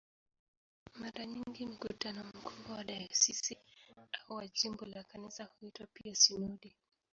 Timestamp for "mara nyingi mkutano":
1.01-2.23